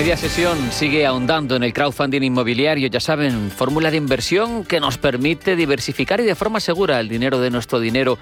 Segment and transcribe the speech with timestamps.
[0.00, 4.96] Media sesión sigue ahondando en el crowdfunding inmobiliario, ya saben, fórmula de inversión que nos
[4.96, 8.16] permite diversificar y de forma segura el dinero de nuestro dinero.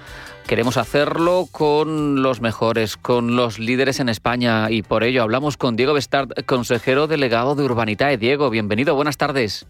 [0.45, 5.77] Queremos hacerlo con los mejores, con los líderes en España y por ello hablamos con
[5.77, 8.17] Diego Bestard, consejero delegado de Urbanitae.
[8.17, 9.65] Diego, bienvenido, buenas tardes.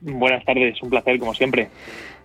[0.00, 1.68] Buenas tardes, un placer como siempre.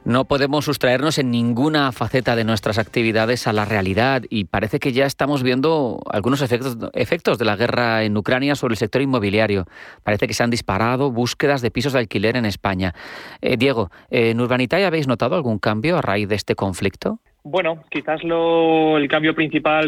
[0.05, 4.91] No podemos sustraernos en ninguna faceta de nuestras actividades a la realidad y parece que
[4.91, 9.65] ya estamos viendo algunos efectos, efectos de la guerra en Ucrania sobre el sector inmobiliario.
[10.03, 12.93] Parece que se han disparado búsquedas de pisos de alquiler en España.
[13.41, 17.19] Eh, Diego, ¿en Urbanitae habéis notado algún cambio a raíz de este conflicto?
[17.47, 19.87] Bueno, quizás lo, el cambio principal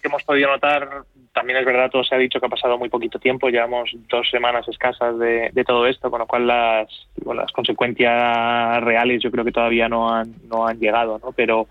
[0.00, 2.88] que hemos podido notar, también es verdad, todo se ha dicho que ha pasado muy
[2.88, 6.88] poquito tiempo, llevamos dos semanas escasas de, todo esto, con lo cual las,
[7.24, 11.32] las consecuencias reales yo creo que todavía no han, no han llegado, ¿no?
[11.32, 11.68] Pero,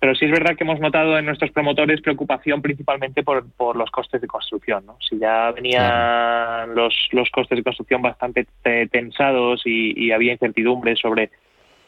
[0.00, 3.90] pero sí es verdad que hemos notado en nuestros promotores preocupación principalmente por, por los
[3.90, 4.84] costes de construcción.
[4.84, 4.98] ¿no?
[5.00, 8.46] Si ya venían los, los costes de construcción bastante
[8.90, 11.30] tensados y, y había incertidumbre sobre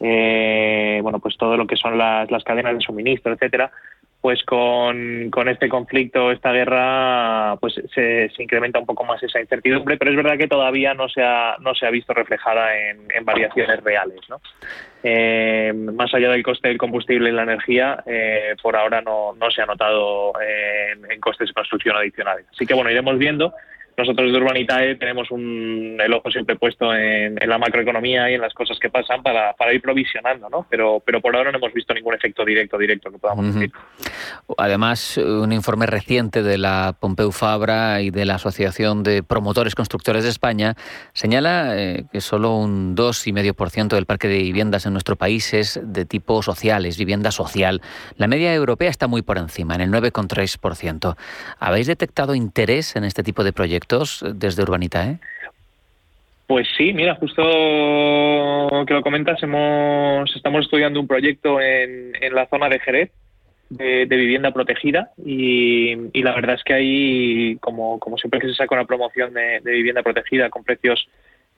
[0.00, 3.70] eh, bueno, pues todo lo que son las, las cadenas de suministro, etcétera,
[4.26, 9.96] pues con, con, este conflicto, esta guerra, pues se, incrementa un poco más esa incertidumbre,
[9.96, 13.84] pero es verdad que todavía no se ha, no se ha visto reflejada en, variaciones
[13.84, 14.18] reales.
[14.28, 14.40] ¿no?
[15.04, 19.48] Eh, más allá del coste del combustible y la energía, eh, por ahora no, no
[19.52, 22.46] se ha notado en, en costes de construcción adicionales.
[22.50, 23.54] Así que bueno, iremos viendo
[23.96, 28.52] nosotros de Urbanitae tenemos un, el ojo siempre puesto en, la macroeconomía y en las
[28.52, 30.66] cosas que pasan para, para, ir provisionando, ¿no?
[30.68, 33.72] Pero, pero por ahora no hemos visto ningún efecto directo directo que podamos decir.
[34.58, 40.24] Además, un informe reciente de la Pompeu Fabra y de la Asociación de Promotores Constructores
[40.24, 40.74] de España
[41.14, 46.04] señala eh, que solo un 2,5% del parque de viviendas en nuestro país es de
[46.04, 47.80] tipo social, es vivienda social.
[48.16, 51.16] La media europea está muy por encima, en el 9,3%.
[51.58, 53.85] ¿Habéis detectado interés en este tipo de proyectos?
[53.88, 55.18] Desde Urbanita, ¿eh?
[56.46, 57.42] Pues sí, mira, justo
[58.86, 63.10] que lo comentas, hemos, estamos estudiando un proyecto en, en la zona de Jerez
[63.68, 68.74] de, vivienda protegida y, la verdad es que hay, como, como siempre que se saca
[68.74, 71.08] una promoción de, vivienda protegida con precios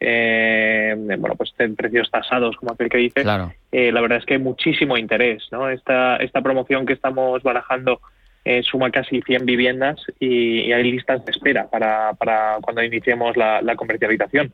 [0.01, 3.25] eh, bueno, pues en precios tasados, como aquel que dice,
[3.73, 5.69] eh, la verdad es que hay muchísimo interés, ¿no?
[5.69, 8.01] Esta, esta promoción que estamos barajando
[8.45, 13.75] eh, suma casi 100 viviendas y, hay listas de espera para, para cuando iniciemos la,
[13.77, 14.53] comercialización.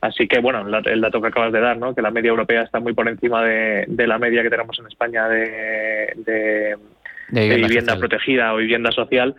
[0.00, 1.94] Así que, bueno, el dato que acabas de dar, ¿no?
[1.94, 5.28] que la media europea está muy por encima de, la media que tenemos en España
[5.28, 9.34] de, de, vivienda, protegida o vivienda social,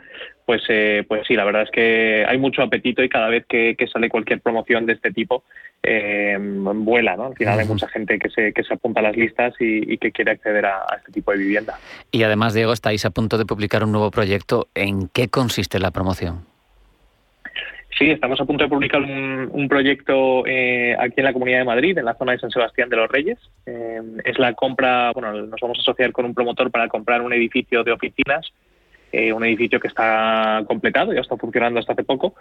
[0.48, 3.76] pues, eh, pues sí, la verdad es que hay mucho apetito y cada vez que,
[3.92, 5.44] sale cualquier promoción de este tipo,
[5.84, 7.26] eh, vuela, ¿no?
[7.26, 10.14] Al final hay mucha gente que se, que se apunta a las listas y, que
[10.14, 11.78] quiere acceder a, este tipo de vivienda.
[12.14, 14.70] Y además, Diego, estáis a punto de publicar un nuevo proyecto.
[14.74, 16.46] ¿En qué consiste la promoción?
[18.00, 21.98] Sí, estamos a punto de publicar un, proyecto eh, aquí en la Comunidad de Madrid,
[21.98, 23.38] en la zona de San Sebastián de los Reyes.
[23.66, 27.84] es la compra, bueno, nos vamos a asociar con un promotor para comprar un edificio
[27.84, 28.54] de oficinas
[29.12, 32.36] eh, un edificio que está completado, ya está funcionando hasta hace poco,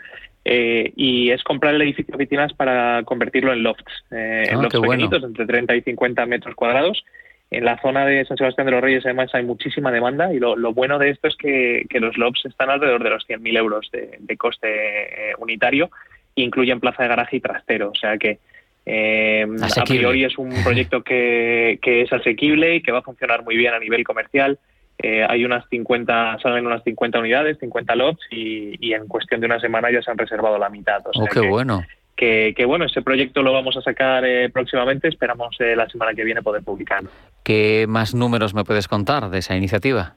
[0.45, 4.63] eh, y es comprar el edificio de oficinas para convertirlo en lofts, eh, en ah,
[4.63, 7.05] lofts pequeñitos, entre 30 y 50 metros cuadrados.
[7.53, 10.57] En la zona de San Sebastián de los Reyes, además, hay muchísima demanda y lo,
[10.73, 15.35] bueno de esto es que, los lofts están alrededor de los 100.000 euros de, coste
[15.39, 15.91] unitario,
[16.35, 18.41] incluyen plaza de garaje y trastero, o sea que
[18.85, 23.57] a priori es un proyecto que, que es asequible y que va a funcionar muy
[23.57, 24.59] bien a nivel comercial.
[24.99, 29.61] Eh, hay unas 50, salen unas 50 unidades, 50 lots y, en cuestión de una
[29.61, 31.03] semana ya se han reservado la mitad.
[31.15, 31.85] oh, qué bueno.
[32.17, 36.25] Que, bueno, ese proyecto lo vamos a sacar eh, próximamente, esperamos eh, la semana que
[36.25, 37.11] viene poder publicarlo.
[37.43, 40.15] ¿Qué más números me puedes contar de esa iniciativa?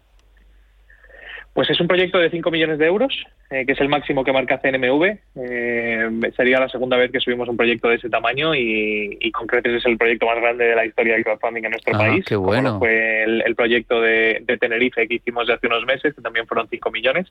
[1.60, 3.14] Pues es un proyecto de 5 millones de euros,
[3.50, 5.18] eh, que es el máximo que marca CNMV.
[5.36, 9.46] Eh, sería la segunda vez que subimos un proyecto de ese tamaño y, y con
[9.46, 12.24] creces es el proyecto más grande de la historia del crowdfunding en nuestro ah, país.
[12.26, 12.80] Qué bueno.
[12.80, 16.92] fue el, proyecto de, Tenerife que hicimos de hace unos meses, que también fueron 5
[16.92, 17.28] millones.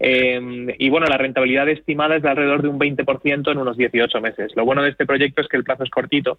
[0.00, 4.22] Eh, y bueno, la rentabilidad estimada es de alrededor de un 20% en unos 18
[4.22, 4.56] meses.
[4.56, 6.38] Lo bueno de este proyecto es que el plazo es cortito,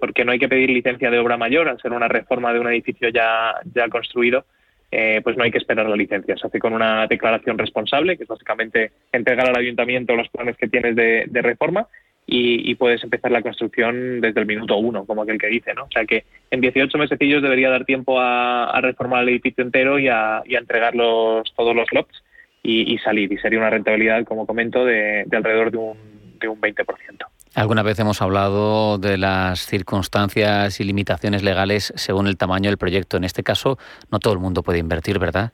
[0.00, 2.66] porque no hay que pedir licencia de obra mayor al ser una reforma de un
[2.66, 4.44] edificio ya, ya construido
[4.94, 6.36] eh, pues no hay que esperar la licencia.
[6.36, 10.68] Se hace con una declaración responsable, que es básicamente entregar al ayuntamiento los planes que
[10.68, 11.88] tienes de, reforma
[12.26, 15.84] y, puedes empezar la construcción desde el minuto uno, como aquel que dice, ¿no?
[15.84, 20.08] O sea que en 18 mesecillos debería dar tiempo a, reformar el edificio entero y
[20.08, 22.22] a, entregar todos los lots
[22.62, 23.32] y, salir.
[23.32, 25.96] Y sería una rentabilidad, como comento, de, alrededor de un,
[26.38, 26.84] de un 20%.
[27.54, 33.18] Alguna vez hemos hablado de las circunstancias y limitaciones legales según el tamaño del proyecto.
[33.18, 33.78] En este caso,
[34.10, 35.52] no todo el mundo puede invertir, ¿verdad?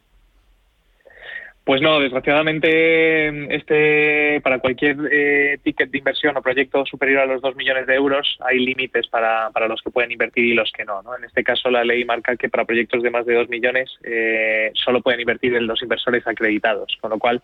[1.65, 7.43] Pues no, desgraciadamente este para cualquier eh, ticket de inversión o proyecto superior a los
[7.43, 10.87] 2 millones de euros hay límites para, para los que pueden invertir y los que
[10.87, 13.91] no, En este caso la ley marca que para proyectos de más de 2 millones
[14.03, 17.43] eh, solo pueden invertir en los inversores acreditados, con lo cual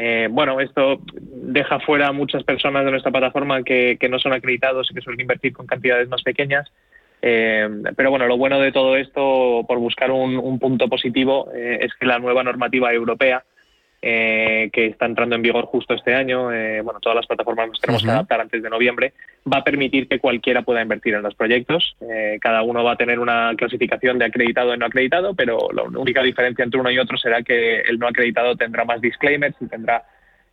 [0.00, 1.00] eh, bueno, esto
[1.52, 5.00] deja fuera a muchas personas de nuestra plataforma que, que no son acreditados y que
[5.00, 6.70] suelen invertir con cantidades más pequeñas
[7.20, 11.92] eh, pero bueno, lo bueno de todo esto, por buscar un, punto positivo, eh, es
[11.94, 13.42] que la nueva normativa europea,
[14.00, 16.44] eh, que está entrando en vigor justo este año,
[16.84, 19.12] bueno, todas las plataformas nos tenemos que adaptar antes de noviembre,
[19.52, 21.96] va a permitir que cualquiera pueda invertir en los proyectos.
[22.40, 26.22] cada uno va a tener una clasificación de acreditado y no acreditado, pero la única
[26.22, 30.04] diferencia entre uno y otro será que el no acreditado tendrá más disclaimers y tendrá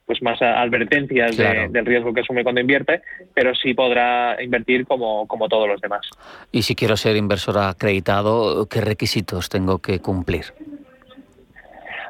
[0.05, 3.01] pues más advertencias del riesgo que asume cuando invierte,
[3.33, 6.07] pero sí podrá invertir como, como todos los demás.
[6.51, 10.45] Y si quiero ser inversor acreditado, ¿qué requisitos tengo que cumplir?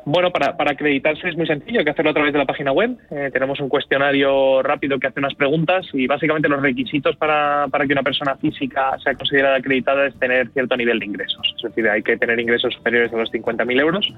[0.08, 2.72] Bueno, para, para, acreditarse es muy sencillo, hay que hacerlo a través de la página
[2.72, 2.96] web.
[3.10, 7.88] Eh, tenemos un cuestionario rápido que hace unas preguntas y básicamente los requisitos para, para,
[7.88, 11.56] que una persona física sea considerada acreditada es tener cierto nivel de ingresos.
[11.58, 14.14] Es decir, hay que tener ingresos superiores a los 50.000 euros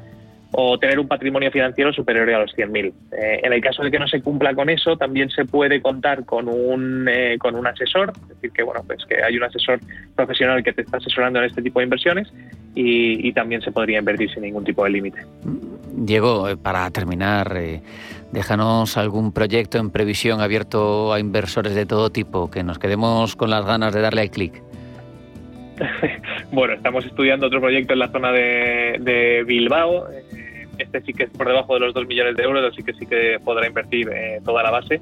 [0.51, 2.93] o tener un patrimonio financiero superior a los 100.000.
[3.11, 6.25] Eh, en el caso de que no se cumpla con eso, también se puede contar
[6.25, 9.79] con un, eh, con un asesor, es decir, que bueno, pues que hay un asesor
[10.15, 12.31] profesional que te está asesorando en este tipo de inversiones
[12.75, 15.19] y, también se podría invertir sin ningún tipo de límite.
[15.93, 17.55] Diego, eh, para terminar,
[18.31, 23.49] déjanos algún proyecto en previsión abierto a inversores de todo tipo, que nos quedemos con
[23.49, 24.63] las ganas de darle al clic.
[26.51, 30.07] bueno, estamos estudiando otro proyecto en la zona de, Bilbao.
[30.77, 32.93] Eh, este sí que es por debajo de los 2 millones de euros, así que
[32.93, 35.01] sí que podrá invertir eh, toda la base.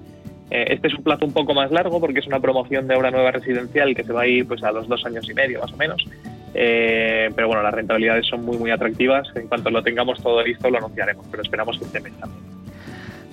[0.51, 3.12] Eh, este es un plazo un poco más largo porque es una promoción de obra
[3.12, 5.74] nueva residencial que se va a ir pues, a los dos años y medio más
[5.74, 6.06] o menos.
[6.54, 9.27] pero bueno, las rentabilidades son muy, muy atractivas.
[9.36, 12.56] En cuanto lo tengamos todo listo, lo anunciaremos, pero esperamos que este mes también.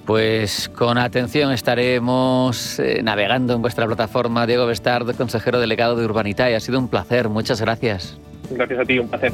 [0.05, 4.47] Pues con atención estaremos eh, navegando en vuestra plataforma.
[4.47, 7.29] Diego Bestard, consejero delegado de Urbanita, y ha sido un placer.
[7.29, 8.19] Muchas gracias.
[8.51, 9.33] Gracias a ti, un placer.